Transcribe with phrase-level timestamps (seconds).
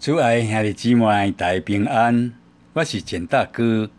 [0.00, 2.32] 主爱兄弟姊妹大平安，
[2.72, 3.90] 我是简大哥。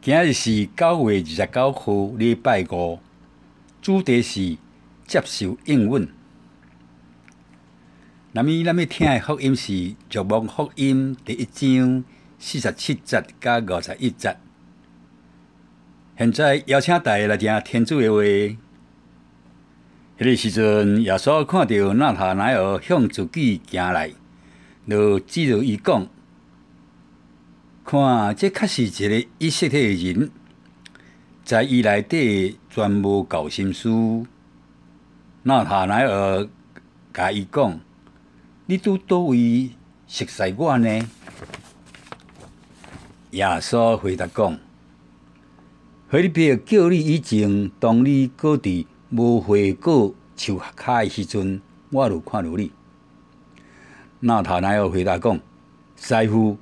[0.00, 3.00] 今日是九月二十九号，礼拜五，
[3.82, 4.56] 主题是
[5.08, 6.08] 接受应允。
[8.30, 9.72] 那么，咱要听的福音是
[10.12, 12.04] 《若望福音》第一章
[12.38, 14.36] 四十七节加五十一节。
[16.16, 18.22] 现在邀请大家来听天主的话。
[18.22, 18.56] 迄
[20.24, 24.12] 个时阵，耶稣看到纳塔乃耳向自己行来。
[24.88, 26.06] 就指着伊讲，
[27.84, 30.30] 看，这确是一个以色列人，
[31.44, 34.24] 在伊内底全无搞心思。
[35.42, 36.48] 纳塔乃耳
[37.12, 37.78] 甲伊讲
[38.64, 39.70] ：“你拄倒位
[40.06, 40.88] 熟悉我呢？”
[43.32, 44.58] 耶稣回答讲
[46.08, 51.60] ：“腓立比叫你以前，当你搁伫无花果树下诶时阵，
[51.90, 52.72] 我就看到你。”
[54.20, 55.38] 纳塔乃耳回答讲
[55.94, 56.56] ：“师傅，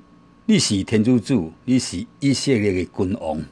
[0.45, 3.43] 你是天主主，你是以色列的君王。”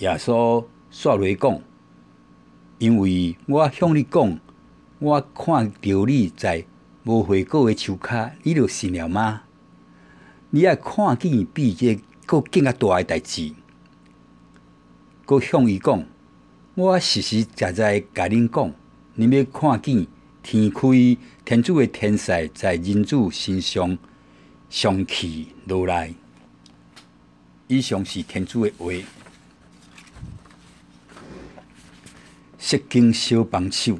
[0.00, 1.58] 耶稣煞落讲
[2.76, 4.38] ：“因为我向你讲，
[4.98, 6.66] 我看到你在
[7.04, 9.44] 无悔过的树下，你就信了吗？
[10.50, 11.94] 你爱看见比这
[12.26, 13.54] 个更加大的代志。
[15.24, 16.04] 搁向伊讲，
[16.74, 18.70] 我实实在在甲恁讲，
[19.16, 20.06] 恁要看见。”
[20.48, 20.80] 天开，
[21.44, 23.98] 天主的天使在人子身上
[24.70, 26.14] 上去落来。
[27.66, 28.92] 以上是天主的话。
[32.60, 33.98] 释经小帮手，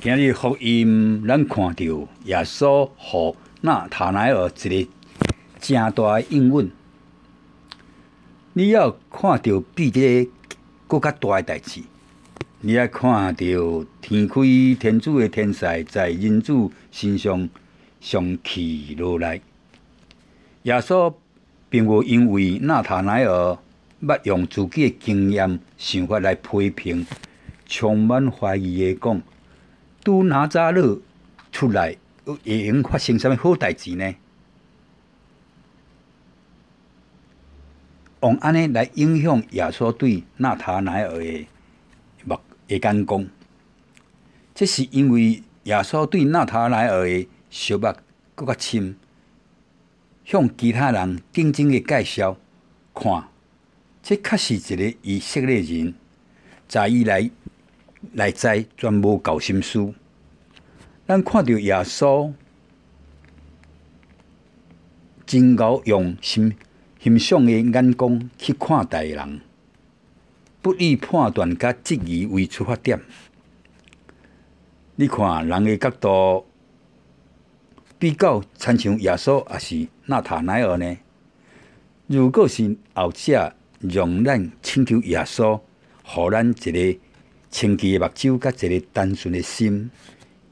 [0.00, 1.84] 今日福音，咱看到
[2.24, 4.90] 耶稣和纳塔乃尔一个
[5.60, 6.70] 正大的应允。
[8.54, 10.30] 你要看到比这个
[10.86, 11.82] 更加大的代志。
[12.60, 14.40] 你爱看到天开，
[14.80, 16.52] 天主的天使在人子
[16.90, 17.48] 身上
[18.00, 19.40] 上去落来。
[20.64, 21.14] 耶稣
[21.70, 23.56] 并无因为纳塔乃尔
[24.02, 27.06] 捌用自己的经验想法来批评，
[27.64, 29.22] 充满怀疑的讲：
[30.02, 31.00] 拄拿撒勒
[31.52, 34.12] 出来，会用发生什么好代志呢？
[38.22, 41.46] 用安尼来影响耶稣对纳塔乃尔的。
[42.68, 43.26] 会干讲，
[44.54, 47.92] 这是因为耶稣对纳塔莱尔的小目
[48.34, 48.94] 更较深，
[50.24, 52.36] 向其他人定睛的介绍，
[52.94, 53.28] 看，
[54.02, 55.94] 这确是一个以色列人，
[56.68, 57.30] 在伊来
[58.12, 59.94] 内在全无搞心思。
[61.06, 62.32] 咱看到耶稣
[65.24, 66.54] 真够用心
[67.02, 69.40] 欣赏的眼光去看待人。
[70.60, 73.00] 不以判断甲质疑为出发点，
[74.96, 76.46] 你看人的角度
[77.98, 80.96] 比较亲像耶稣，还是纳塔奈尔呢？
[82.08, 85.60] 如果是后者，让咱请求耶稣，
[86.02, 86.98] 互咱一个
[87.50, 89.90] 清洁的目睭，甲一个单纯的心，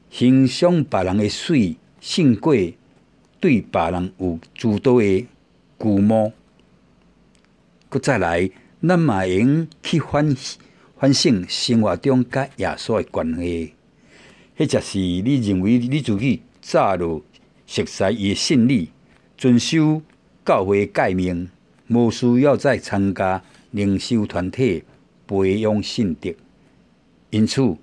[0.09, 2.55] 欣赏别人的水胜过
[3.41, 5.27] 对别人有诸多的
[5.77, 6.31] 估摸，
[7.89, 8.49] 搁再来。
[8.79, 10.35] 咱嘛会用去反
[10.99, 13.73] 反省生活中甲耶稣的关系，
[14.55, 17.23] 迄就是你认为你自己早就
[17.65, 18.89] 熟悉伊的信理，
[19.35, 20.01] 遵守
[20.45, 21.49] 教会诫命，
[21.87, 24.83] 无需要再参加灵修团体
[25.25, 26.33] 培养信德。
[27.31, 27.77] 因此，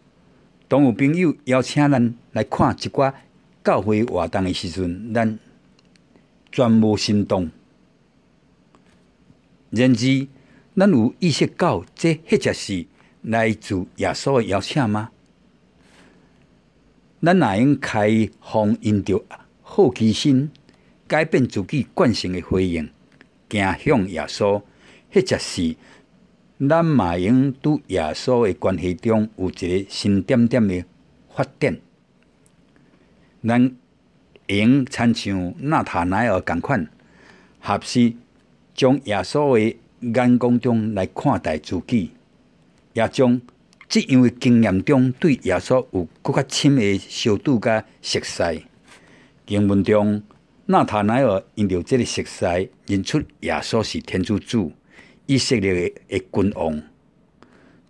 [0.69, 3.13] 当有朋友邀请咱来看一寡
[3.65, 5.39] 教会活动的时阵，咱
[6.53, 7.51] 全无心动，
[9.71, 10.29] 然而。
[10.77, 12.85] 咱有意识到，这或者是
[13.23, 15.11] 来自耶稣的邀请吗？
[17.23, 19.25] 咱哪用开放因着
[19.63, 20.51] 好奇心，
[21.07, 22.91] 改变自己惯性的回应，
[23.49, 24.61] 行向耶稣，
[25.13, 25.77] 或者是
[26.69, 30.85] 咱嘛用拄耶稣的关系中有一个新点点的
[31.33, 31.79] 发展？
[33.47, 33.77] 咱
[34.49, 36.89] 用亲像纳塔乃尔共款，
[37.61, 38.13] 合适
[38.75, 39.79] 将耶稣的。
[40.13, 42.11] 眼光中来看待自己，
[42.93, 43.41] 也将
[43.89, 48.65] 这样的经验中对耶稣有更加深的小度甲熟悉。
[49.47, 50.23] 经文中，
[50.67, 54.71] 纳塔乃尔因着这个熟悉，认出耶稣是天主子，
[55.27, 56.83] 以色列的君王。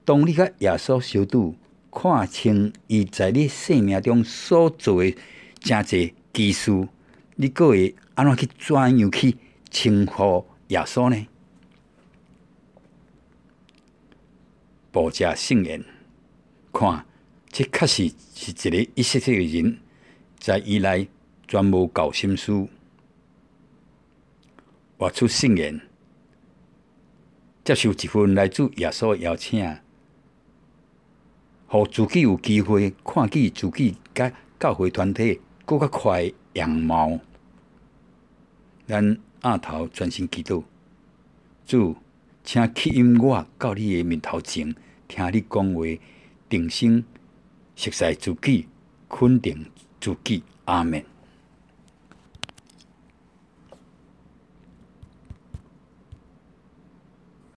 [0.05, 1.55] 当你甲耶稣小度
[1.91, 5.15] 看清伊在你生命中所做的
[5.61, 6.89] 真侪奇事，
[7.37, 9.37] 你阁会安怎去怎样去
[9.71, 11.27] 称呼耶稣呢？
[14.95, 15.85] 报谢圣言，
[16.73, 17.05] 看，
[17.49, 19.81] 这确实是一个以色列人，
[20.39, 21.09] 在伊内
[21.49, 22.69] 全无搞心思，
[24.97, 25.81] 活出圣言，
[27.65, 29.79] 接受一份来自耶稣邀请，
[31.67, 37.19] 互自己有机会看见自己甲教会团体搁较快样貌。
[38.87, 40.63] 咱额头专心祈祷，
[41.67, 41.97] 主，
[42.45, 44.73] 请吸引我到你的面头前，
[45.15, 45.85] 听你讲话，
[46.49, 47.05] 定心
[47.77, 48.67] 熟悉自己，
[49.09, 49.65] 肯定
[50.01, 50.43] 自己。
[50.65, 51.14] 阿门。